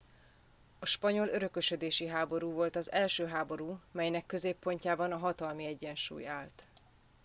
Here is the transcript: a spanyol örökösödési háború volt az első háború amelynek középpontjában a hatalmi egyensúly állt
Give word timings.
a 0.79 0.85
spanyol 0.85 1.27
örökösödési 1.27 2.07
háború 2.07 2.51
volt 2.51 2.75
az 2.75 2.91
első 2.91 3.27
háború 3.27 3.77
amelynek 3.93 4.25
középpontjában 4.25 5.11
a 5.11 5.17
hatalmi 5.17 5.65
egyensúly 5.65 6.27
állt 6.27 6.67